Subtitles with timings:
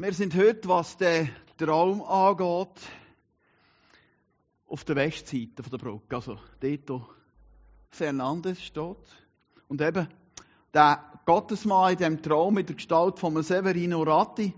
[0.00, 2.80] Wir sind heute, was den Traum angeht,
[4.68, 6.14] auf der Westseite der Brücke.
[6.14, 7.04] Also dort, wo
[7.90, 8.96] Fernandes steht.
[9.66, 10.06] Und eben,
[10.72, 14.54] der Gottesmann in diesem Traum mit der Gestalt von Severino Ratti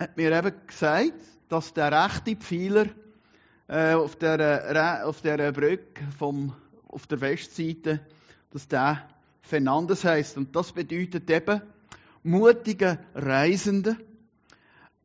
[0.00, 2.86] hat mir eben gesagt, dass der rechte Pfeiler
[3.68, 6.52] äh, auf, der, auf der Brücke vom,
[6.88, 8.00] auf der Westseite,
[8.50, 9.08] dass der
[9.40, 10.36] Fernandes heißt.
[10.36, 11.62] Und das bedeutet eben
[12.24, 13.96] mutige Reisende.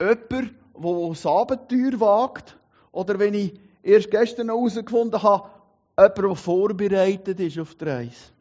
[0.02, 2.58] Jemand, der das Abenteuer wagt.
[2.92, 5.50] Oder wenn ich erst gestern herausgefunden habe,
[5.98, 8.32] jemand, der vorbereitet ist auf die Reise.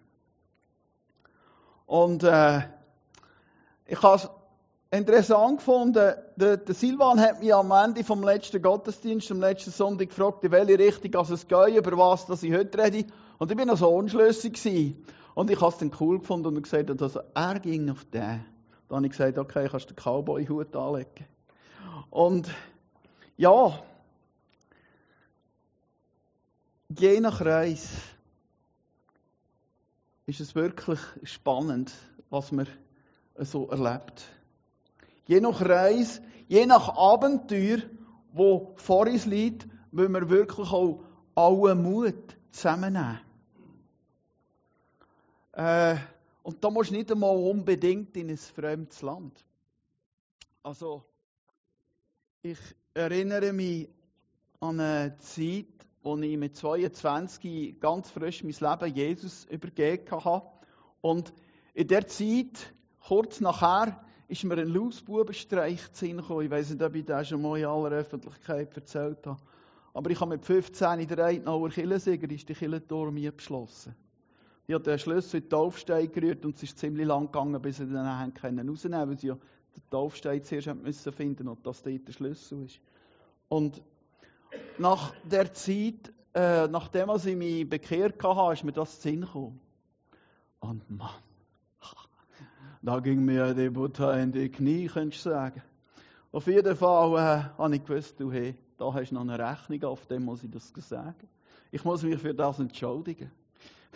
[1.87, 2.60] Und äh,
[3.87, 4.29] ich habe es
[4.91, 10.10] interessant gefunden, der, der, Silvan hat mich am Ende vom letzten Gottesdienst, am letzten Sonntag
[10.10, 13.06] gefragt, in welche Richtung es geht, über was dass ich heute rede.
[13.38, 15.04] Und ich bin noch so unschlüssig gewesen.
[15.34, 18.45] Und ich habe es dann cool gefunden und gesagt, also er ging auf den.
[18.88, 21.27] Dann habe ich gesagt, okay, kannst du den Cowboy-Hut anlegen.
[22.10, 22.48] Und
[23.36, 23.82] ja,
[26.88, 27.88] je nach Reis
[30.26, 31.92] ist es wirklich spannend,
[32.30, 32.66] was man
[33.37, 34.24] so erlebt.
[35.26, 37.78] Je nach Reis, je nach Abenteuer,
[38.32, 41.02] wo vor uns liegt, müssen wir wirklich auch
[41.34, 43.20] allen Mut zusammennehmen.
[45.52, 45.96] Äh,
[46.43, 49.45] und da musst du nicht einmal unbedingt in ein fremdes Land.
[50.62, 51.04] Also,
[52.52, 52.59] ich
[52.95, 53.88] erinnere mich
[54.60, 55.66] an eine Zeit,
[56.02, 60.46] wo ich mit 22 ganz frisch mein Leben Jesus übergeben habe.
[61.02, 61.32] Und
[61.74, 62.73] in der Zeit,
[63.07, 66.44] kurz nachher, ist mir ein Lausbubenstreich gekommen.
[66.47, 69.41] Ich weiß nicht, ob ich das schon mal in aller Öffentlichkeit erzählt habe.
[69.93, 73.94] Aber ich habe mit 15 in der Eidnauer Killensieger, ist die Killentor mir beschlossen.
[74.66, 77.78] Ich habe den Schlüssel in den Taufstein gerührt und es ist ziemlich lang gegangen, bis
[77.78, 79.38] sie den rausnehmen konnten, weil sie ja
[79.77, 82.81] den Taufstein zuerst müssen finden und dass dort der Schlüssel ist.
[83.49, 83.83] Und
[84.78, 89.61] nach der Zeit, äh, nachdem ich mich bekehrt hatte, ist mir das Sinn gekommen.
[90.61, 91.11] Und Mann,
[92.83, 95.62] da ging mir die Butter in die Knie, könntest du sagen.
[96.33, 99.83] Auf jeden Fall äh, habe ich gewusst, du, hey, da hast du noch eine Rechnung,
[99.84, 101.28] auf dem muss ich das sagen.
[101.71, 103.31] Ich muss mich für das entschuldigen.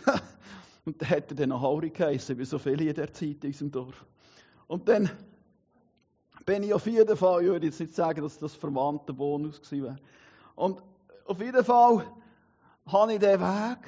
[0.84, 3.50] Und dann hat er dann noch Hauri geheissen, wie so viele in der Zeit in
[3.50, 4.04] unserem Dorf.
[4.66, 5.10] Und dann
[6.44, 9.96] bin ich auf jeden Fall, ich würde jetzt nicht sagen, dass das verwandter Bonus wäre.
[10.54, 10.82] Und
[11.26, 12.04] auf jeden Fall
[12.86, 13.78] habe ich den Weg,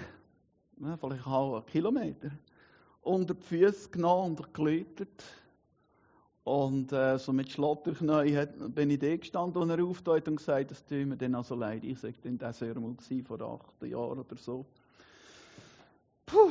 [0.77, 2.31] vielleicht einen Kilometer,
[3.03, 5.25] unter die Füße genommen und geläutert.
[6.45, 10.85] Und äh, so mit Schlotterknäuel bin ich da gestanden und er aufgeht und gesagt, das
[10.85, 11.83] tut mir dann also leid.
[11.85, 12.95] Ich sage, das war mal
[13.27, 14.67] vor acht Jahren oder so.
[16.27, 16.51] Puh.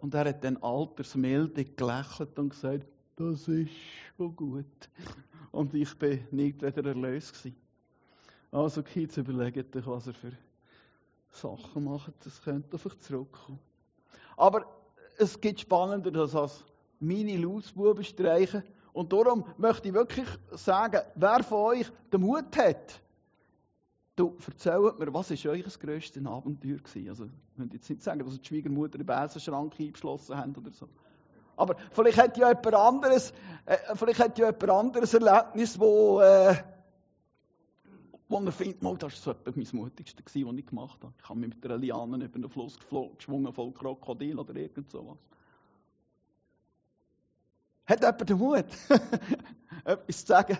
[0.00, 2.86] Und er hat dann altersmilde gelächelt und gesagt,
[3.16, 3.70] das ist
[4.16, 4.64] schon gut.
[5.52, 7.56] Und ich bin nicht wieder erlöst gewesen.
[8.52, 10.32] Also Kids, überlegt euch, was er für
[11.30, 12.12] Sachen macht.
[12.24, 13.58] Das könnte auf euch zurückkommen.
[14.36, 14.66] Aber
[15.18, 16.64] es gibt spannender als
[16.98, 18.62] meine Lausbuben streichen.
[18.92, 23.00] Und darum möchte ich wirklich sagen, wer von euch den Mut hat,
[24.20, 26.76] Du, erzählt mir, was war euer grösstes Abenteuer?
[26.76, 27.08] Gewesen?
[27.08, 30.86] Also, ich jetzt nicht sagen, dass die Schwiegermutter den Besenschrank eingeschlossen haben oder so.
[31.60, 33.34] Aber vielleicht hat ja jemand anderes,
[33.66, 36.56] äh, vielleicht hat ja jemand anderes Erlebnis, wo, äh,
[38.28, 41.12] wo er findet, mal, das war so mein mutigste, was ich gemacht habe.
[41.22, 45.18] Ich habe mich mit einer Liane über den Fluss geschwungen, voll Krokodil oder irgend sowas.
[47.84, 48.64] Hat jemand den Mut,
[49.84, 50.56] etwas zu sagen?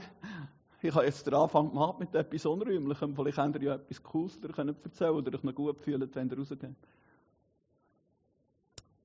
[0.82, 3.14] ich habe jetzt den Anfang gemacht mit etwas Unrühmlichem.
[3.14, 6.76] Vielleicht habt ihr ja etwas Cooles erzählen oder euch noch gut fühlt, wenn ihr rausgeht.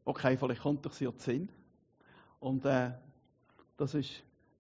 [0.03, 1.49] Okay, vielleicht kommt euch sie ja Sinn.
[2.45, 2.91] Und äh,
[3.75, 4.11] das ist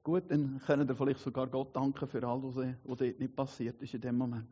[0.01, 3.79] gut, dann können ihr vielleicht sogar Gott danken für all das, was dort nicht passiert
[3.79, 4.47] ist in dem Moment.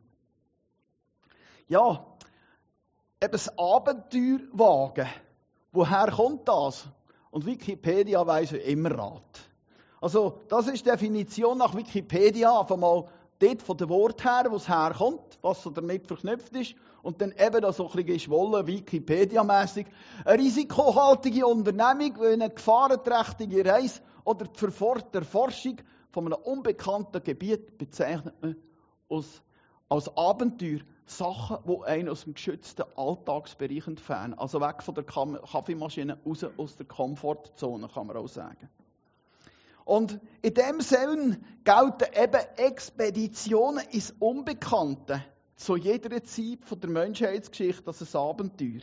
[1.66, 2.06] Ja,
[3.20, 5.08] eben das Abenteuer wagen.
[5.72, 6.86] Woher kommt das?
[7.32, 9.40] Und Wikipedia weiss immer Rat.
[10.00, 13.08] Also, das ist die Definition nach Wikipedia, einfach mal
[13.44, 16.74] dort von dem Wort her, wo es herkommt, was so damit verknüpft ist.
[17.02, 19.86] Und dann eben da so ein bisschen geschwollen, Wikipedia-mässig.
[20.24, 25.76] Eine risikohaltige Unternehmung, eine gefahrenträchtige Reise oder die Erforschung
[26.10, 28.56] von einem unbekannten Gebiet bezeichnet man
[29.10, 29.42] als,
[29.88, 30.80] als Abenteuer.
[31.06, 34.32] Sachen, die einen aus dem geschützten Alltagsbereich entfernen.
[34.38, 38.70] Also weg von der Kaffeemaschine, raus aus der Komfortzone, kann man auch sagen.
[39.84, 45.22] Und in dem Sinn gelten eben Expeditionen ins Unbekannte
[45.56, 48.80] zu jeder Zeit von der Menschheitsgeschichte als ein Abenteuer.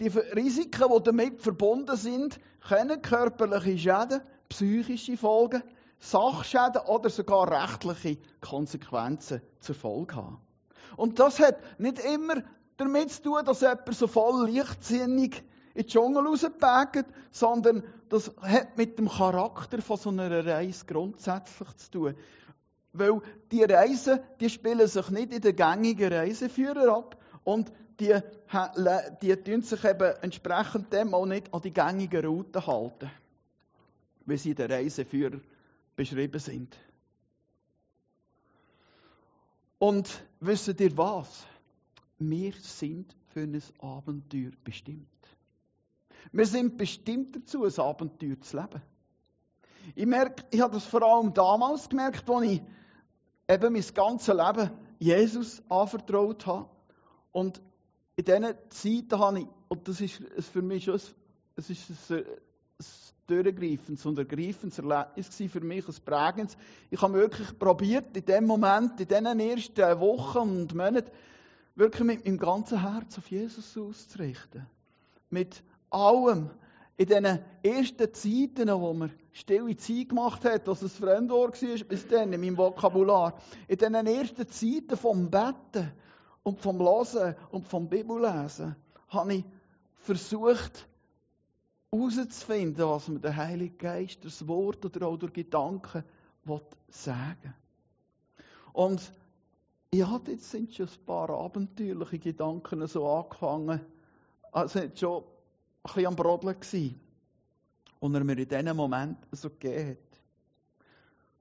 [0.00, 5.62] Die Risiken, die damit verbunden sind, können körperliche Schäden, psychische Folgen,
[5.98, 10.40] Sachschäden oder sogar rechtliche Konsequenzen zur Folge haben.
[10.96, 12.42] Und das hat nicht immer
[12.76, 18.76] damit zu tun, dass jemand so voll leichtsinnig in den Dschungel rauspägt, sondern das hat
[18.76, 22.14] mit dem Charakter von so einer Reise grundsätzlich zu tun.
[22.92, 23.20] Weil
[23.50, 28.14] die Reisen, die spielen sich nicht in den gängigen Reiseführer ab und die,
[29.22, 33.10] die tun sich eben entsprechend dem auch nicht an die gängigen Routen halten,
[34.26, 35.40] wie sie in den Reiseführer
[35.96, 36.76] beschrieben sind.
[39.78, 41.46] Und wisst ihr was?
[42.18, 45.08] Wir sind für ein Abenteuer bestimmt.
[46.30, 48.82] Wir sind bestimmt dazu, ein Abenteuer zu leben.
[49.94, 52.62] Ich merke, ich habe das vor allem damals gemerkt, als ich
[53.48, 56.68] eben mein ganzes Leben Jesus anvertraut habe.
[57.32, 57.60] Und
[58.16, 60.22] in diesen Zeiten habe ich, und das ist
[60.52, 61.00] für mich schon
[61.56, 62.84] es ist ein, ein
[63.26, 66.56] durchgreifendes und ergreifendes Erlebnis für mich, ein prägendes.
[66.90, 71.10] Ich habe wirklich probiert, in dem Moment, in diesen ersten Wochen und Monaten,
[71.74, 74.66] wirklich mit meinem ganzen Herz auf Jesus auszurichten.
[75.30, 75.62] Mit
[75.92, 76.50] allem.
[76.96, 82.06] In diesen ersten Zeiten, wo man stille Zeit gemacht hat, dass es Fremdwort war, bis
[82.06, 83.34] dann in meinem Vokabular.
[83.66, 85.90] In diesen ersten Zeiten vom Betten
[86.42, 88.76] und vom Lesen und vom Bibellesen
[89.08, 89.44] habe ich
[89.96, 90.86] versucht,
[91.92, 96.04] herauszufinden, was mir der Heilige Geist das Wort oder auch durch Gedanken
[96.88, 97.54] sagen
[98.72, 99.12] Und
[99.92, 103.80] ja, jetzt sind schon ein paar abenteuerliche Gedanken so angefangen.
[104.50, 105.24] Also schon ein
[105.82, 107.00] bisschen am Brodeln gewesen.
[108.00, 110.20] Und er mir in diesem Moment so gegeben hat.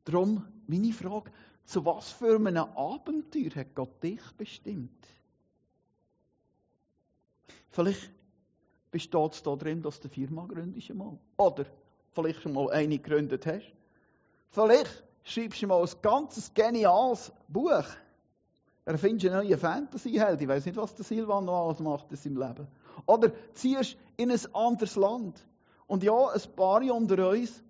[0.05, 1.31] Darum meine Frage,
[1.65, 5.07] zu was für einem Abenteuer hat Gott dich bestimmt?
[7.69, 8.11] Vielleicht
[8.91, 11.17] besteht es da drin, dass du eine Firma gründest einmal.
[11.37, 11.65] Oder
[12.11, 13.73] vielleicht schon mal eine gegründet hast.
[14.49, 17.85] Vielleicht schreibst du mal ein ganzes geniales Buch.
[18.83, 20.41] Erfindest eine neue Fantasy-Held.
[20.41, 22.67] Ich weiß nicht, was der Silvan noch alles macht in seinem Leben.
[23.05, 25.45] Oder ziehst in ein anderes Land.
[25.87, 27.63] Und ja, ein paar unter uns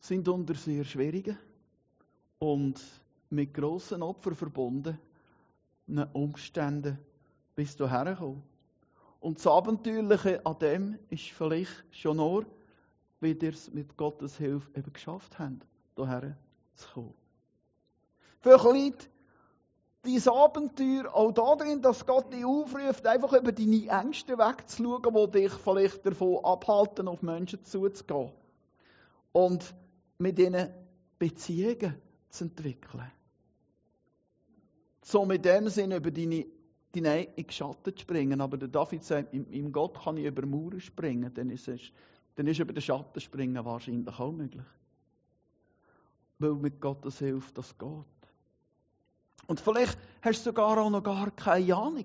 [0.00, 1.38] sind unter sehr schwierigen
[2.38, 2.80] und
[3.30, 4.98] mit grossen Opfern verbundenen
[6.12, 6.98] Umständen
[7.56, 8.42] bis du herkommst.
[9.18, 12.46] Und das Abenteuerliche an dem ist vielleicht schon nur,
[13.20, 15.66] wie ihr es mit Gottes Hilfe eben geschafft habt,
[15.96, 16.36] hierher
[16.74, 17.14] zu kommen.
[18.40, 19.10] Vielleicht liegt
[20.06, 25.52] dein Abenteuer auch darin, dass Gott dich aufruft, einfach über deine Ängste wegzuschauen, die dich
[25.52, 28.32] vielleicht davon abhalten, auf Menschen zuzugehen.
[29.32, 29.74] Und
[30.18, 30.70] mit ihnen
[31.18, 31.94] Beziehungen
[32.28, 33.10] zu entwickeln.
[35.02, 36.46] So mit dem Sinn über deine,
[36.92, 38.40] deine eigenen Schatten zu springen.
[38.40, 41.80] Aber der David sagt, im Gott kann ich über Mauern springen, dann ist, es,
[42.34, 44.64] dann ist über den Schatten springen wahrscheinlich auch möglich.
[46.38, 48.15] Weil mit Gottes Hilfe das geht.
[49.46, 52.04] Und vielleicht hast du sogar auch noch gar keine Ahnung,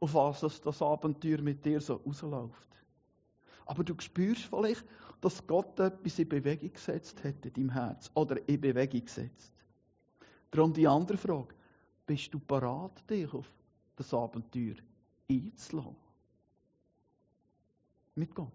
[0.00, 2.68] auf was das, das Abenteuer mit dir so rausläuft.
[3.66, 4.84] Aber du spürst vielleicht,
[5.20, 8.10] dass Gott etwas in Bewegung gesetzt hat in deinem Herz.
[8.14, 9.52] Oder in Bewegung gesetzt.
[10.50, 11.54] Darum die andere Frage.
[12.06, 13.46] Bist du bereit, dich auf
[13.94, 14.74] das Abenteuer
[15.30, 15.94] einzulassen?
[18.16, 18.48] Mit Gott.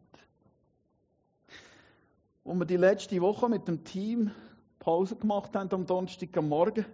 [2.44, 4.31] Als wir die letzte Woche mit dem Team
[4.80, 6.86] Pause gemacht haben am Donnerstagmorgen,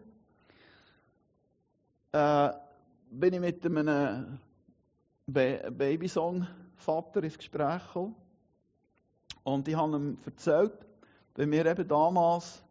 [2.11, 2.49] äh,
[3.09, 4.39] bin ich mit einem
[5.27, 8.15] Babysong-Vater ins Gespräch gekommen.
[9.44, 10.73] Und ich habe ihm erzählt,
[11.35, 12.63] wenn wir eben damals,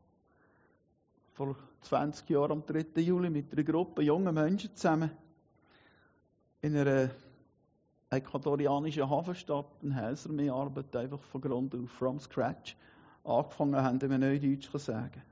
[1.32, 3.00] vor 20 Jahren am 3.
[3.00, 5.10] Juli, mit einer Gruppe junger Menschen zusammen
[6.60, 7.10] in einer
[8.10, 12.76] ecuadorianischen Hafenstadt in Helsermeer Arbeit einfach von Grund auf, from scratch,
[13.24, 15.22] angefangen haben, wenn man Neudeutsch sagen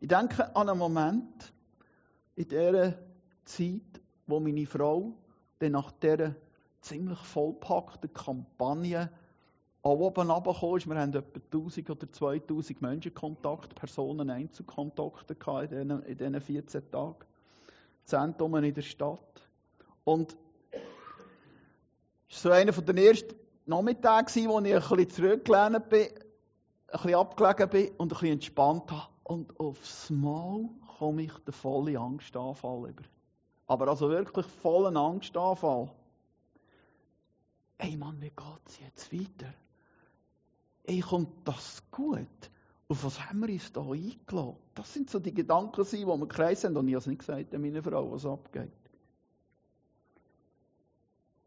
[0.00, 1.52] Ich denke an einen Moment,
[2.36, 2.94] in dieser
[3.44, 5.12] Zeit, wo meine Frau
[5.58, 6.34] dann nach dieser
[6.80, 9.10] ziemlich vollpackten Kampagne
[9.82, 10.86] auch oben runtergekommen ist.
[10.88, 16.90] Wir haben etwa 1000 oder 2000 Menschen Kontakt, Personen, Einzelkontakte in diesen, in diesen 14
[16.90, 17.24] Tagen.
[18.04, 19.48] Zentrum in der Stadt.
[20.04, 20.36] Und
[22.28, 26.12] es war so einer der ersten Nachmittage, wo ich ein bisschen zurückgelehnt bin, ein
[26.92, 29.08] bisschen abgelegen bin und ein bisschen entspannt habe.
[29.24, 33.02] Und aufs Mal komme ich den vollen Angstanfall über.
[33.66, 35.90] Aber also wirklich vollen Angstanfall.
[37.78, 39.52] Ey Mann, wie geht es jetzt weiter?
[40.84, 42.50] Ey, kommt das gut?
[42.88, 44.56] Auf was haben wir uns da eingeladen?
[44.74, 46.76] Das sind so die Gedanken, die wir kreisen haben.
[46.76, 48.70] Und ich habe es nicht gesagt meine Frau, was abgeht.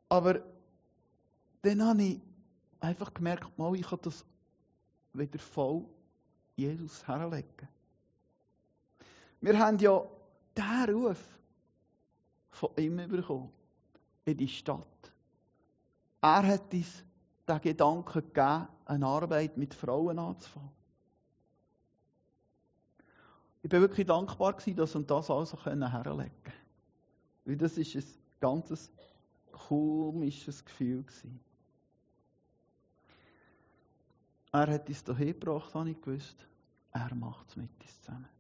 [0.09, 0.41] Aber
[1.61, 2.21] dann habe ich
[2.81, 4.25] einfach gemerkt, mal, ich habe das
[5.13, 5.85] wieder voll
[6.57, 7.69] Jesus herlegen.
[9.41, 10.03] Wir haben ja
[10.55, 11.39] diesen Ruf
[12.50, 13.51] von ihm bekommen,
[14.25, 15.12] in die Stadt.
[16.22, 17.03] Er hat uns
[17.48, 20.72] den Gedanken gegeben, eine Arbeit mit Frauen anzufangen.
[23.62, 26.55] Ich bin wirklich dankbar dass wir das also herlegen können.
[27.46, 28.03] Weil das ist ein
[28.39, 28.91] ganz
[29.51, 31.05] komisches Gefühl.
[34.51, 36.48] Er hat uns hierher gebracht, habe ich gewusst.
[36.91, 38.38] Er macht es mit uns zusammen.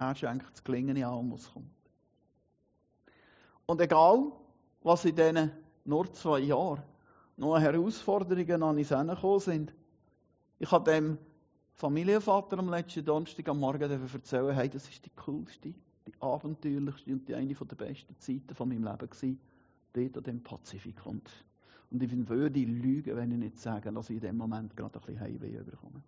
[0.00, 1.70] Er schenkt das Gelingen in allem, was kommt.
[3.66, 4.32] Und egal,
[4.82, 5.52] was in diesen
[5.84, 6.82] nur zwei Jahren
[7.36, 9.74] noch Herausforderungen an uns hergekommen sind,
[10.58, 11.18] ich habe dem
[11.74, 15.74] Familienvater am letzten Donnerstag am Morgen erzählen, hey, das ist die coolste,
[16.06, 19.38] die abenteuerlichste und die eine der besten Zeiten von meinem Leben gewesen,
[19.92, 21.04] dort an dem Pazifik.
[21.04, 21.30] Und,
[21.90, 25.04] und ich würde lügen, wenn ich nicht sage, dass ich in dem Moment gerade ein
[25.04, 26.02] bisschen Heimweh bekomme.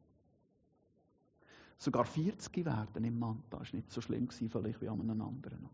[1.82, 5.68] Sogar 40 werden im Manta war nicht so schlimm gewesen, vielleicht wie an einem anderen.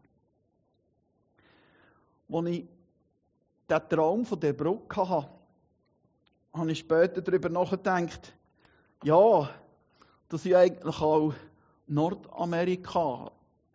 [2.32, 2.64] Als ich
[3.68, 5.28] den Traum von der Brücke hatte,
[6.54, 8.32] habe ich später darüber nachgedacht,
[9.04, 9.50] ja,
[10.30, 11.34] dass ich eigentlich auch
[11.86, 13.30] Nordamerika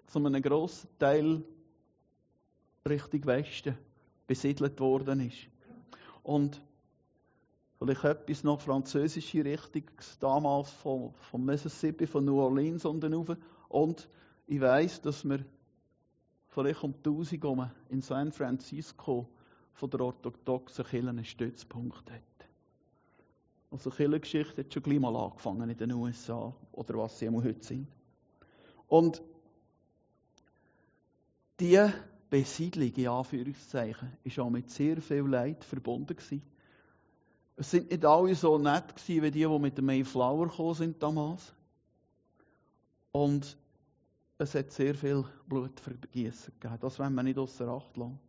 [0.08, 1.44] zu einem grossen Teil
[2.90, 3.78] Richtung Westen
[4.26, 5.38] besiedelt worden ist.
[6.24, 6.60] Und
[7.86, 9.84] vielleicht etwas noch französische Richtung,
[10.20, 13.36] damals von, von Mississippi, von New Orleans dann rauf.
[13.68, 14.10] Und
[14.48, 15.44] ich weiß, dass wir
[16.48, 19.28] vielleicht um 1000 herum in San Francisco
[19.74, 22.22] von der orthodoxen Kirche einen Stützpunkt hat.
[23.70, 27.88] Also Kirchengeschichte hat schon gleich mal angefangen in den USA oder was sie heute sind.
[28.88, 29.22] Und
[31.60, 31.84] die
[32.30, 36.53] Besiedlung, in Anführungszeichen, ist auch mit sehr viel Leid verbunden gewesen.
[37.56, 41.04] Es sind nicht alle so nett gewesen, wie die, die mit dem Mayflower gekommen sind
[41.04, 41.54] damals.
[43.12, 43.58] Und
[44.40, 46.80] es hat sehr viel Blutvergießen gegeben.
[46.82, 48.20] Das wollen wir nicht außer Acht lassen.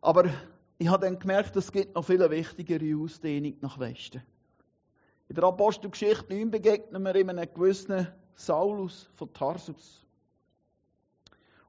[0.00, 0.30] Aber
[0.78, 4.22] ich habe dann gemerkt, es gibt noch viel wichtigere Ausdehnung nach Westen.
[5.28, 10.06] In der Apostelgeschichte 9 begegnen wir einem gewissen Saulus von Tarsus.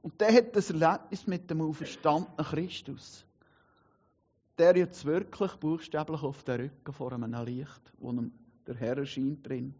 [0.02, 3.26] Und der hat das Erlebnis mit dem auferstandenen Christus.
[4.60, 8.34] Der jetzt wirklich buchstäblich auf den Rücken vor einem Licht, wo ihm
[8.68, 9.74] der Herr erscheint drin.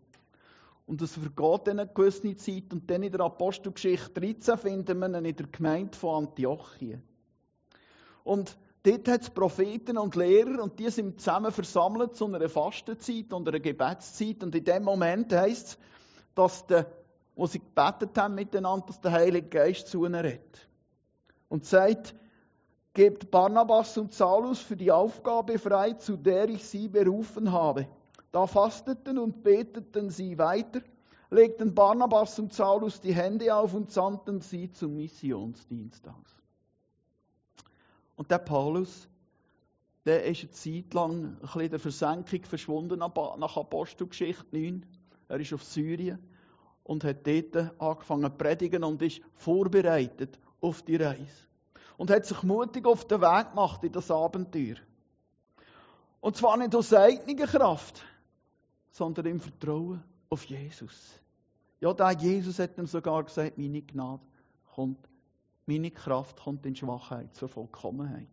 [0.88, 2.72] Und es vergeht dann eine gewisse Zeit.
[2.72, 7.04] Und dann in der Apostelgeschichte 13 finden wir ihn in der Gemeinde von Antiochien.
[8.24, 13.34] Und dort hat es Propheten und Lehrer und die sind zusammen versammelt zu einer Fastenzeit
[13.34, 14.42] und einer Gebetszeit.
[14.44, 15.78] Und in dem Moment heißt es,
[16.36, 16.90] dass der,
[17.36, 20.70] wo sie gebetet haben miteinander, dass der Heilige Geist zu ihnen redet.
[21.50, 22.16] Und sagt,
[23.00, 27.88] gebt Barnabas und Saulus für die Aufgabe frei, zu der ich sie berufen habe.
[28.34, 30.82] Da fasteten und beteten sie weiter,
[31.30, 36.42] legten Barnabas und Saulus die Hände auf und sandten sie zum Missionsdienst aus.
[38.18, 39.08] Und der Paulus,
[40.06, 44.86] der ist eine Zeit lang ein bisschen in der Versenkung verschwunden nach Apostelgeschichte 9.
[45.30, 46.20] Er ist auf Syrien
[46.84, 51.49] und hat dort angefangen zu predigen und ist vorbereitet auf die Reise.
[52.00, 54.78] Und hat sich mutig auf den Weg gemacht in das Abenteuer.
[56.20, 58.04] Und zwar nicht aus eigener Kraft,
[58.90, 61.20] sondern im Vertrauen auf Jesus.
[61.80, 64.24] Ja, der Jesus hat ihm sogar gesagt, meine Gnade
[64.74, 65.10] kommt
[65.70, 68.28] meine Kraft kommt in Schwachheit zur Vollkommenheit.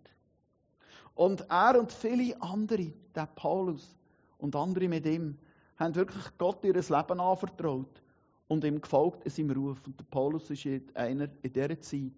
[1.15, 3.95] Und er und viele andere, der Paulus
[4.39, 5.37] und andere mit ihm,
[5.79, 8.03] haben wirklich Gott ihr Leben anvertraut
[8.49, 9.79] und ihm gefolgt in seinem Ruf.
[9.87, 12.13] Und der Paulus ist einer in dieser Zeit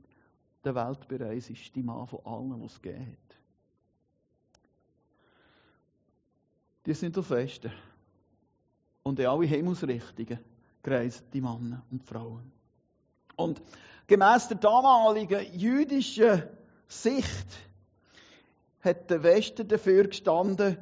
[0.65, 3.37] der weltbereiseste Mann von allen, was es gegeben hat.
[6.87, 7.73] Die sind auf Westen.
[9.03, 10.39] Und in alle Himmelsrichtungen
[10.83, 12.53] kreisen die Männer und Frauen.
[13.37, 13.63] Und
[14.07, 16.43] Gemäss der damaligen jüdischen
[16.89, 17.47] Sicht
[18.81, 20.79] hat der Westen dafür gestanden,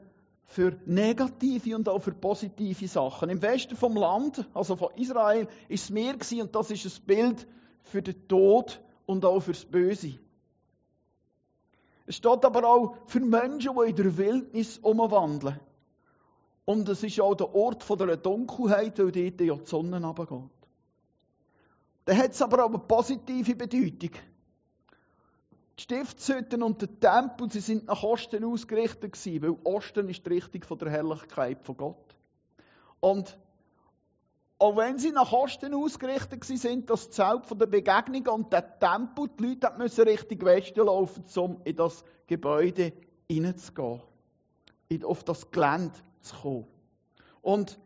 [0.46, 3.30] für negative und auch für positive Sachen.
[3.30, 7.04] Im Westen vom Land, also von Israel, ist es Meer gewesen, und das ist ein
[7.04, 7.46] Bild
[7.82, 10.18] für den Tod und auch fürs Böse.
[12.06, 15.58] Es steht aber auch für Menschen, die in der Wildnis umwandeln.
[16.64, 20.50] Und es ist auch der Ort von der Dunkelheit, weil dort ja die Sonne runtergeht.
[22.04, 24.10] Dann hat es aber auch eine positive Bedeutung.
[25.78, 30.30] Die Stiftshütten und der Tempel, sie sind nach Osten ausgerichtet gewesen, weil Osten ist die
[30.30, 32.16] Richtung von der Herrlichkeit von Gott.
[33.00, 33.36] Und
[34.58, 39.28] auch wenn sie nach Osten ausgerichtet sind, das Zelt von der Begegnung und der Tempel,
[39.38, 42.92] die Leute müssen Richtung Westen laufen, um in das Gebäude
[43.28, 44.00] hineinzugehen,
[45.04, 46.66] auf das Gelände zu kommen.
[47.42, 47.78] Und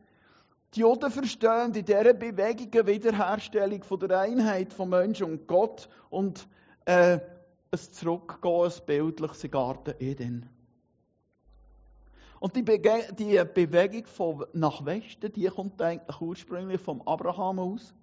[0.76, 5.88] Die Juden verstehen in dieser Bewegung eine Wiederherstellung von der Einheit von Mensch und Gott
[6.10, 6.46] und
[6.84, 7.18] äh,
[7.72, 10.48] ein Zurückgehen, ein bildliches Garten Eden.
[12.40, 17.94] Und die, Bege die Bewegung von nach Westen, die kommt eigentlich ursprünglich vom Abraham aus,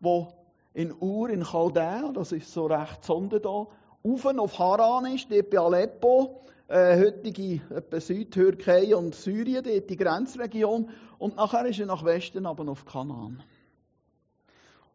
[0.00, 0.28] wo
[0.74, 3.68] in Ur in Chaldea, das ist so recht Sonde da,
[4.02, 9.96] auf auf Haran ist, dort bei Aleppo, äh, heutige etwa Südtürkei und Syrien, dort die
[9.96, 10.90] Grenzregion.
[11.18, 13.42] Und nachher ist er nach Westen, aber auf Kanaan.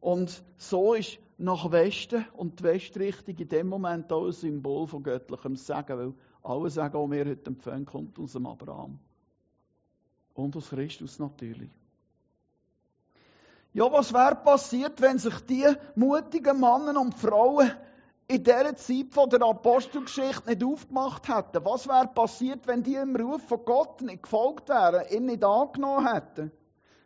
[0.01, 5.01] Und so ist nach Westen und die Westrichtung in dem Moment auch ein Symbol von
[5.01, 8.99] göttlichem Segen, weil alle sagen, auch wir heute empfangen, kommt aus dem Abraham.
[10.33, 11.69] Und aus Christus natürlich.
[13.73, 17.71] Ja, was wäre passiert, wenn sich die mutigen Männer und Frauen
[18.27, 21.63] in dieser Zeit von der Apostelgeschichte nicht aufgemacht hätten?
[21.63, 26.11] Was wäre passiert, wenn die im Ruf von Gott nicht gefolgt wären, ihn nicht angenommen
[26.11, 26.51] hätten?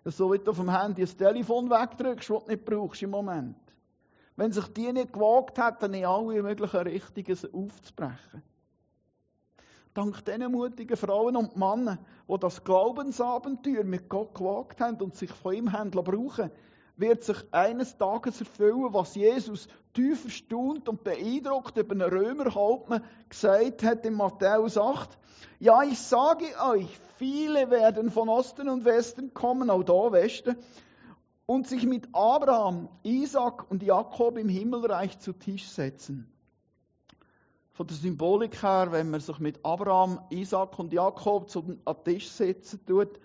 [0.05, 3.57] So wie du auf dem Handy das Telefon wegdrückst, das du nicht brauchst im Moment.
[4.35, 8.43] Wenn sich die nicht gewagt hätten, in alle möglichen Richtungen aufzubrechen.
[9.95, 15.31] Dank diesen mutigen Frauen und Männern, die das Glaubensabenteuer mit Gott gewagt haben und sich
[15.31, 16.51] von ihm haben brauchen
[16.97, 23.83] wird sich eines Tages erfüllen, was Jesus tief erstaunt und beeindruckt über einen Römerhauptmann gesagt
[23.83, 25.17] hat in Matthäus 8.
[25.59, 26.87] Ja, ich sage euch,
[27.17, 30.57] viele werden von Osten und Westen kommen, auch da Westen,
[31.45, 36.29] und sich mit Abraham, Isaac und Jakob im Himmelreich zu Tisch setzen
[37.75, 42.79] von der Symbolik her, wenn man sich mit Abraham, Isaac und Jakob zum Tisch setzen
[42.85, 43.19] tut,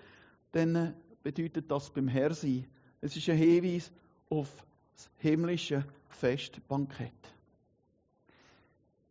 [0.50, 2.66] dann bedeutet das beim Herr sein.
[3.00, 3.92] Es ist ein Hinweis
[4.28, 4.48] auf
[4.96, 7.12] das himmlische Festbankett.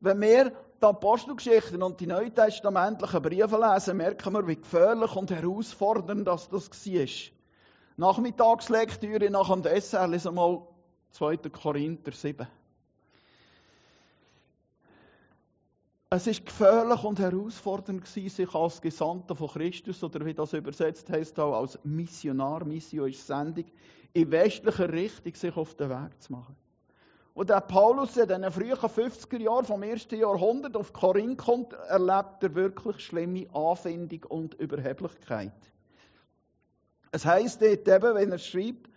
[0.02, 6.28] Wenn wir die Apostelgeschichten und die neutestamentlichen Briefe lesen, merken wir, wie gefährlich und herausfordernd
[6.28, 7.08] das, das war.
[7.96, 10.68] Nachmittagslektüre nach dem Dessert lesen wir mal
[11.12, 11.38] 2.
[11.50, 12.46] Korinther 7.
[16.12, 21.08] Es ist gefährlich und herausfordernd gewesen, sich als Gesandter von Christus oder wie das übersetzt
[21.08, 23.66] heißt auch als Missionar, Mission ist Sendung,
[24.14, 26.56] in westlicher Richtung sich auf den Weg zu machen.
[27.36, 32.42] Und der Paulus in den frühen 50er Jahren vom ersten Jahrhundert auf Korinth kommt, erlebt
[32.42, 35.54] er wirklich schlimme Anfindung und Überheblichkeit.
[37.12, 38.90] Es heißt dort eben, wenn er schreibt,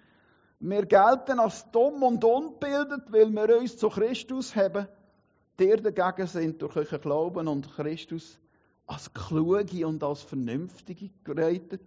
[0.61, 4.89] wir gelten als dumm und unbildet, weil wir uns zu Christus haben
[5.59, 8.39] Dir dagegen sind durch euren Glauben und Christus
[8.87, 11.83] als Kluge und als Vernünftige gereitet.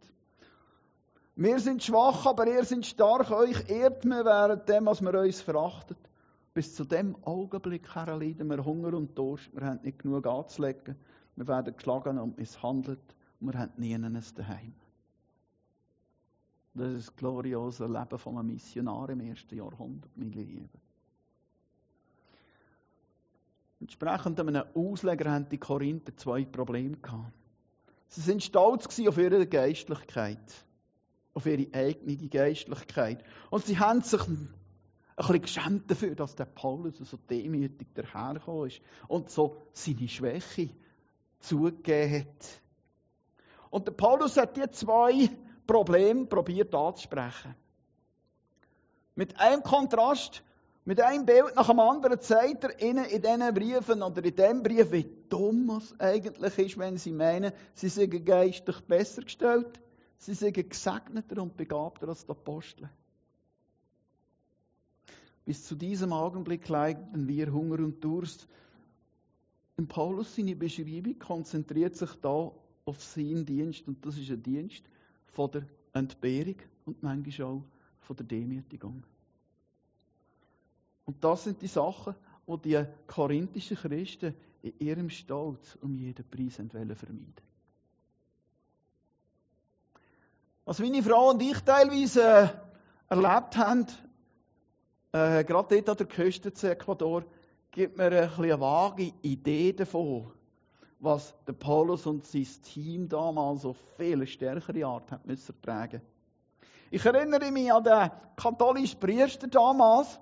[1.36, 3.32] Wir sind schwach, aber ihr seid stark.
[3.32, 5.98] Euch ehrt mir während dem, was wir uns verachtet.
[6.54, 9.54] Bis zu dem Augenblick her leiden wir Hunger und Durst.
[9.54, 10.96] Wir haben nicht genug anzulegen.
[11.36, 13.16] Wir werden geschlagen und misshandelt.
[13.42, 14.74] Und wir haben nie eines daheim.
[16.74, 20.70] Das ist das gloriose Leben von einem Missionar im ersten Jahrhundert, meine Lieben.
[23.86, 27.32] Entsprechend einem Ausleger haben die Korinther zwei Probleme gehabt.
[28.08, 30.40] Sie sind stolz auf ihre Geistlichkeit,
[31.36, 33.24] auf ihre eigene Geistlichkeit.
[33.52, 34.50] Und sie haben sich ein
[35.16, 40.72] bisschen geschämt dafür, dass der Paulus so demütig dahergekommen ist und so seine Schwäche
[41.42, 42.62] zugegeben hat.
[43.70, 45.30] Und der Paulus hat die zwei
[45.68, 47.54] Probleme probiert anzusprechen.
[49.14, 50.42] Mit einem Kontrast
[50.86, 54.62] mit einem Bild nach dem anderen zeigt er ihnen in diesen Briefen oder in diesem
[54.62, 59.80] Brief, wie dumm es eigentlich ist, wenn sie meinen, sie seien geistlich besser gestellt,
[60.20, 62.88] sie seien gesegneter und begabter als die Apostel.
[65.44, 68.48] Bis zu diesem Augenblick leiden wir Hunger und Durst.
[69.78, 72.52] Und Paulus, seine Beschreibung, konzentriert sich da
[72.86, 73.88] auf seinen Dienst.
[73.88, 74.84] Und das ist ein Dienst
[75.34, 77.64] von der Entbehrung und manchmal auch
[78.00, 79.04] von der Demütigung.
[81.06, 82.16] Und das sind die Sachen,
[82.48, 87.36] die die korinthischen Christen in ihrem Stolz um jeden Preis vermeiden
[90.66, 92.48] Was meine Frau und ich teilweise äh,
[93.08, 93.86] erlebt haben,
[95.12, 97.24] äh, gerade dort an der Küste zu Ecuador,
[97.70, 100.32] gibt mir ein eine vage Idee davon,
[101.00, 106.02] was der Paulus und sein Team damals auf viel stärkere Art haben müssen tragen.
[106.90, 110.20] Ich erinnere mich an den katholischen Priester damals,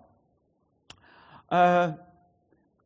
[1.53, 1.93] äh,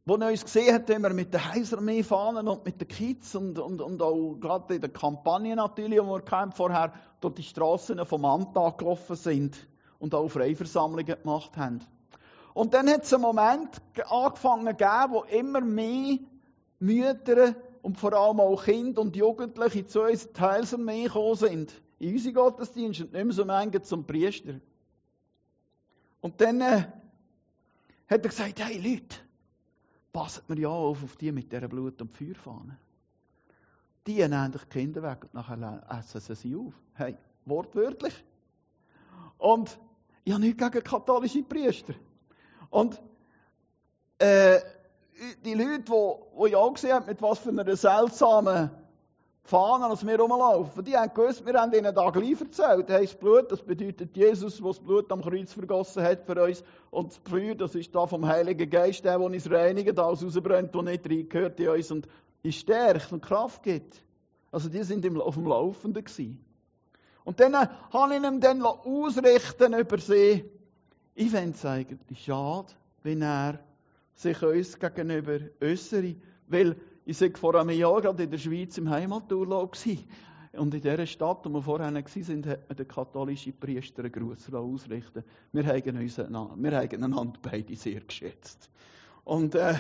[0.06, 3.34] wo er uns gesehen hat, wenn wir mit der Heiserarmee fahren und mit den Kids
[3.34, 8.06] und, und, und auch gerade in der Kampagne natürlich, wo wir vorher durch die Straßen
[8.06, 9.56] vom Antag gelaufen sind
[10.00, 11.80] und auch Freiversammlungen gemacht haben.
[12.54, 13.70] Und dann hat es einen Moment
[14.10, 16.18] angefangen zu geben, wo immer mehr
[16.80, 21.82] Mütter und vor allem auch Kinder und Jugendliche zu uns Heilsarmee gekommen sind.
[22.00, 24.56] in unseren Gottesdienst und nicht mehr so manche zum Priester.
[26.20, 26.84] Und dann äh,
[28.08, 29.18] hat er gesagt, hey Leute,
[30.14, 32.78] passt mir ja auf auf die mit dieser Blut- und Feuerfahne.
[34.06, 36.74] Die nehmen die Kinder weg und nachher essen sie sie auf.
[36.94, 38.14] Hey, wortwörtlich.
[39.38, 39.78] Und
[40.24, 41.94] ich habe nichts gegen katholische Priester.
[42.70, 43.02] Und
[44.20, 44.60] äh,
[45.44, 48.72] die Leute, die, die ja gesehen haben, mit was für einer seltsamen
[49.48, 52.90] Fahne als wir rumlaufen, die haben gewusst, wir haben ihnen da gleich erzählt.
[52.90, 56.66] Hey, das Blut, das bedeutet Jesus, der das Blut am Kreuz vergossen hat für uns.
[56.92, 60.76] Und das Feuer, das ist da vom Heiligen Geist, der, der uns reinigt, alles rausbrennt,
[60.76, 62.10] der nicht reingehört in uns und
[62.44, 64.04] uns stärkt und Kraft gibt.
[64.52, 66.44] Also die sind auf dem Laufenden gewesen.
[67.24, 70.44] Und dann äh, habe ich ihm dann ausrichten über sie.
[71.16, 72.68] Ich fände es eigentlich schade,
[73.02, 73.60] wenn er
[74.14, 76.16] sich uns gegenüber äußere.
[76.48, 76.76] Weil
[77.10, 79.78] ich war vor einem Jahr gerade in der Schweiz im Heimaturlaub.
[80.52, 84.54] Und in dieser Stadt, wo wir vorher waren, hat man den katholischen Priester einen Gruß
[84.54, 88.70] ausrichten Wir haben, uns, wir haben einander beide sehr geschätzt.
[89.24, 89.76] Und, äh,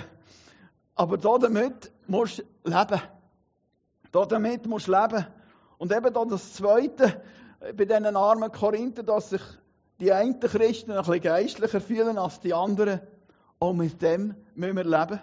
[0.96, 3.02] aber damit musst du leben.
[4.14, 5.26] Damit musst du leben.
[5.80, 7.22] Und eben da das Zweite,
[7.60, 9.42] bei diesen armen Korinther, dass sich
[10.00, 13.02] die einen Christen ein bisschen geistlicher fühlen als die anderen.
[13.60, 15.20] Auch mit dem müssen wir leben.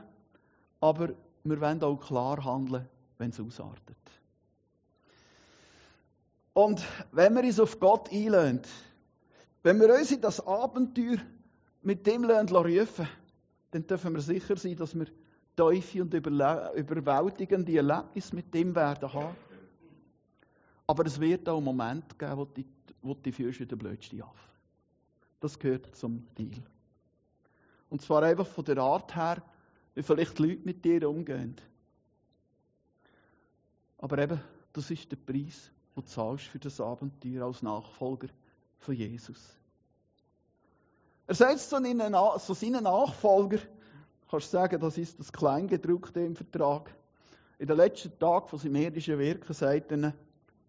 [0.80, 1.14] Aber
[1.44, 3.96] wir wollen auch klar handeln, wenn es ausartet.
[6.54, 8.62] Und wenn wir uns auf Gott einlösen,
[9.62, 11.18] wenn wir uns in das Abenteuer
[11.82, 13.08] mit dem rufen,
[13.70, 15.06] dann dürfen wir sicher sein, dass wir
[15.56, 19.36] tiefe und überwältigende Erlebnisse mit dem werden haben.
[20.86, 22.64] Aber es wird auch einen Moment geben, wo du,
[23.02, 24.50] wo fühlst wie der blödste Affe.
[25.40, 26.62] Das gehört zum Deal.
[27.90, 29.42] Und zwar einfach von der Art her,
[29.94, 31.56] wie vielleicht Leute mit dir umgehen.
[33.98, 34.40] Aber eben,
[34.72, 38.28] das ist der Preis, den du zahlst für das Abenteuer als Nachfolger
[38.78, 39.56] von Jesus.
[41.26, 43.58] Er sagt zu seinen Nachfolger,
[44.30, 46.94] kannst du sagen, das ist das Kleingedruckte im Vertrag.
[47.58, 50.12] In den letzten Tagen von seinem irdischen Wirken sagt er,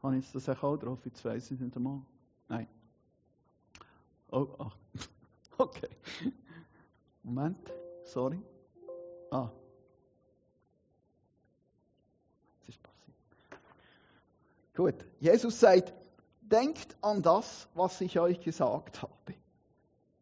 [0.02, 2.02] habe ich das auch drauf, jetzt weiss ich nicht einmal.
[2.48, 2.68] Nein.
[4.32, 4.76] Oh, ach.
[5.58, 5.88] Okay.
[7.24, 7.72] Moment,
[8.04, 8.42] sorry.
[9.36, 9.52] Ah.
[12.62, 13.18] Was ist passiert?
[14.76, 15.06] Gut.
[15.20, 15.94] Jesus sagt,
[16.42, 19.12] denkt an das, was ich euch gesagt habe.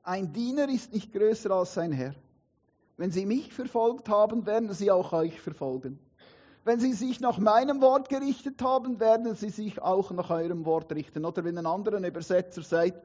[0.02, 2.16] Ein Diener ist nicht größer als sein Herr.
[2.98, 6.00] Wenn sie mich verfolgt haben, werden sie auch euch verfolgen.
[6.66, 10.92] Wenn sie sich nach meinem Wort gerichtet haben, werden sie sich auch nach eurem Wort
[10.94, 11.26] richten.
[11.26, 13.02] Oder wenn ein anderer Übersetzer sagt,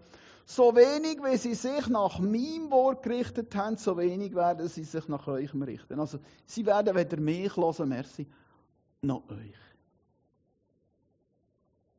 [0.51, 5.07] so wenig, wie sie sich nach meinem Wort gerichtet haben, so wenig werden sie sich
[5.07, 6.01] nach euch richten.
[6.01, 8.27] Also, sie werden weder mich hören, merci,
[9.03, 9.55] noch euch.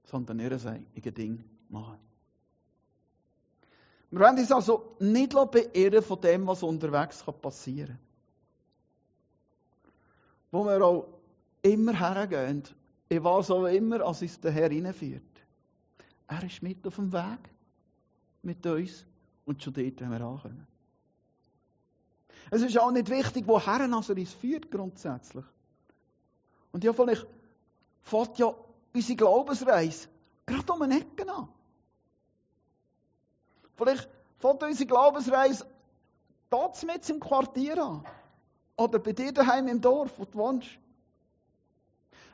[0.05, 1.99] Sondern ihr eigenes Ding machen.
[4.09, 7.99] Wir wollen uns also nicht beirren von dem, was unterwegs passieren kann.
[10.49, 11.07] Wo wir auch
[11.61, 12.63] immer hergehen,
[13.09, 15.21] in was auch immer, als uns der Herr hineinführt.
[16.27, 17.39] Er ist mit auf dem Weg
[18.41, 19.05] mit uns
[19.45, 20.67] und schon dort, wenn wir ankommen.
[22.51, 25.45] Es ist auch nicht wichtig, woher er uns führt, grundsätzlich.
[26.71, 27.27] Und ja, vielleicht
[28.01, 28.53] fährt ja
[28.93, 30.07] unsere Glaubensreise
[30.45, 31.47] gerade um eine Ecke an.
[33.75, 35.65] Vielleicht fährt unsere Glaubensreise
[36.49, 38.03] dort mit im Quartier an.
[38.75, 40.69] Oder bei dir daheim im Dorf, wo du wohnst.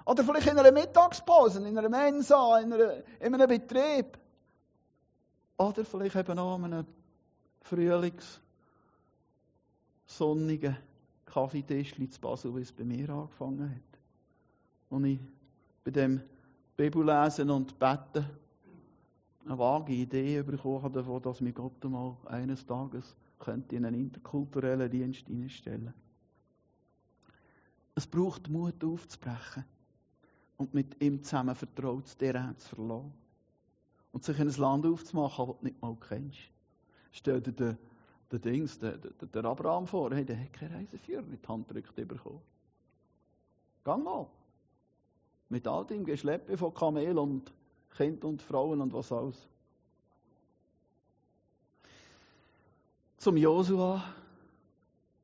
[0.05, 4.17] Oder vielleicht in einer Mittagspause, in einer Mensa, in einem Betrieb.
[5.57, 6.85] Oder vielleicht eben auch an einem
[7.61, 8.41] Frühlings
[10.05, 10.77] sonnigen
[11.25, 13.99] Kaffeetisch zu Basel, wie es bei mir angefangen hat.
[14.89, 15.19] Und ich
[15.83, 16.21] bei dem
[16.77, 18.25] Bibellesen und Beten
[19.45, 24.01] eine vage Idee bekommen habe davon, dass mir Gott einmal eines Tages könnte in einen
[24.01, 25.93] interkulturellen Dienst einstellen.
[27.93, 29.63] Es braucht Mut aufzubrechen
[30.57, 33.24] und mit ihm zusammen vertraut zu der zu verlassen.
[34.15, 36.39] Und sich in ein Land aufzumachen, das du nicht mal kennst.
[37.11, 37.77] Stell dir den,
[38.31, 41.67] den Dings, den, den, den Abraham vor, hey, der hat keine Reiseführer in die Hand
[41.67, 42.39] gedrückt bekommen.
[43.83, 44.25] Gang mal.
[45.49, 47.51] Mit all dem Geschleppe von Kamel und
[47.97, 49.49] Kind und Frauen und was alles.
[53.17, 54.01] Zum Josua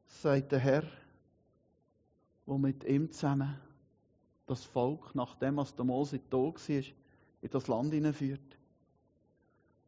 [0.06, 0.84] sagt der Herr,
[2.46, 3.56] wo mit ihm zusammen
[4.48, 6.76] das Volk, nachdem was der Mose tot war,
[7.42, 8.58] in das Land hineinführt.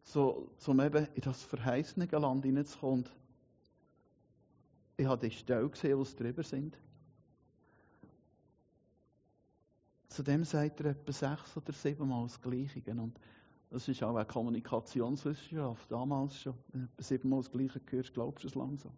[0.03, 3.05] So, um eben in das verheißene Land hineinzukommen.
[4.97, 6.77] Ich habe die Stelle gesehen, wo sie drüber sind.
[10.09, 12.83] Zudem sagt er etwa sechs oder sieben Mal das Gleiche.
[12.91, 13.19] Und
[13.71, 16.53] Das ist auch eine Kommunikationswissenschaft, damals schon.
[16.67, 18.91] Wenn du siebenmal das Gleiche hörst, glaubst du es langsam.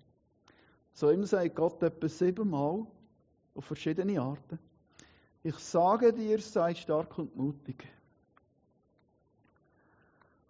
[0.91, 2.85] So immer sagt Gott etwa siebenmal
[3.53, 4.59] auf verschiedene Arten.
[5.43, 7.87] Ich sage dir, sei stark und mutig.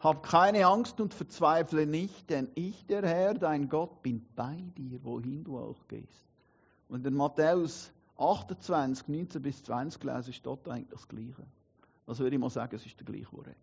[0.05, 5.03] Hab keine Angst und verzweifle nicht, denn ich, der Herr, dein Gott, bin bei dir,
[5.03, 6.27] wohin du auch gehst.
[6.89, 11.43] Und in Matthäus 28, 19 bis 20 lesen, ist dort eigentlich das Gleiche.
[12.05, 13.55] Also würde ich mal sagen, es ist der gleiche, redet.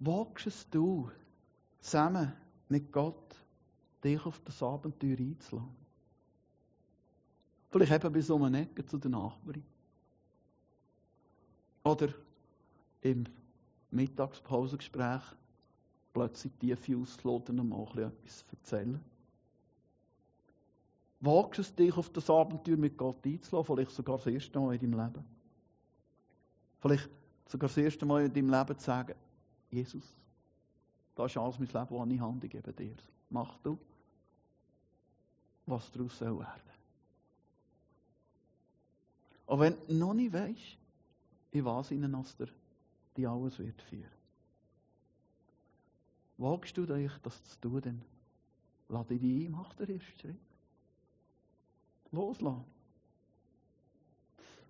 [0.00, 1.12] Wagst du
[1.78, 2.32] zusammen
[2.68, 3.36] mit Gott,
[4.02, 5.76] dich auf das Abenteuer einzulassen?
[7.70, 9.62] Vielleicht eben bis um eine Ecke zu der Nachbarin.
[11.84, 12.08] Oder
[13.02, 13.24] im
[13.90, 15.22] Mittagspausengespräch
[16.12, 19.00] plötzlich tiefe auszuloten und mal etwas erzählen.
[21.20, 24.80] Wagst es dich auf das Abenteuer mit Gott einzulassen, vielleicht sogar das erste Mal in
[24.80, 25.24] deinem Leben.
[26.80, 27.08] Vielleicht
[27.46, 29.14] sogar das erste Mal in deinem Leben zu sagen,
[29.70, 30.16] Jesus,
[31.14, 32.96] das ist alles mein Leben, das ich Hand gebe dir.
[33.30, 33.78] Mach du,
[35.66, 36.72] was daraus soll werden.
[39.46, 40.78] Und wenn du noch nicht weißt,
[41.52, 42.48] in was ihnen aus der
[43.16, 44.10] die alles wird führen.
[46.38, 48.02] Wagst du dich, das zu tun, dann
[48.88, 50.36] lade dich ein, mach den ersten Schritt.
[52.10, 52.64] Loslassen.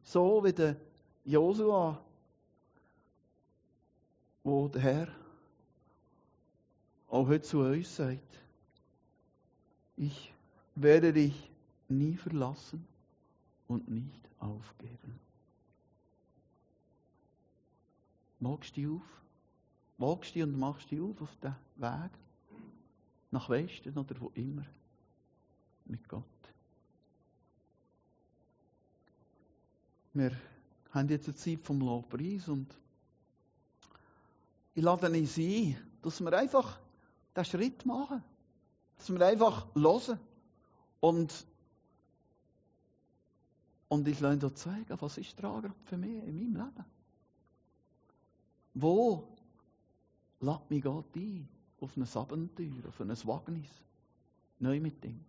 [0.02, 0.76] So wie der
[1.24, 2.00] Josua,
[4.44, 5.08] wo der Herr
[7.08, 8.38] auch heute zu uns sagt,
[9.96, 10.32] ich
[10.74, 11.50] werde dich
[11.88, 12.86] nie verlassen
[13.68, 15.20] und nicht aufgeben.
[18.42, 19.22] Magst du dich auf?
[19.98, 22.10] Magst du dich und machst dich auf auf den Weg
[23.30, 24.64] nach Westen oder wo immer
[25.84, 26.24] mit Gott?
[30.12, 30.32] Wir
[30.90, 32.66] haben jetzt eine Zeit vom Lobpreis und
[34.74, 36.80] ich lade uns ein, dass wir einfach
[37.36, 38.24] den Schritt machen.
[38.98, 40.18] Dass wir einfach hören
[40.98, 41.46] und
[43.88, 46.84] und ich lasse dir zeigen, was ist dran für mich in meinem Leben.
[48.74, 49.28] Wo
[50.40, 51.48] lädt mich Gott ein?
[51.80, 53.70] Auf ein Abenteuer, auf ein Wagnis.
[54.58, 55.24] Neu mit ihm.